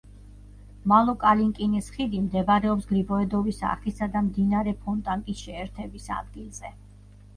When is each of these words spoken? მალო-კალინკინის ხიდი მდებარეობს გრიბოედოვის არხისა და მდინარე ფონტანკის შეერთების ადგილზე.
მალო-კალინკინის 0.91 1.89
ხიდი 1.97 2.21
მდებარეობს 2.23 2.89
გრიბოედოვის 2.93 3.61
არხისა 3.75 4.09
და 4.17 4.25
მდინარე 4.31 4.75
ფონტანკის 4.87 5.45
შეერთების 5.47 6.09
ადგილზე. 6.21 6.73